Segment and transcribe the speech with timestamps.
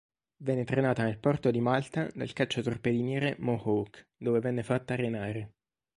[0.37, 5.51] Venne trainata nel porto di Malta dal cacciatorpediniere "Mohawk" dove venne fatta arenare.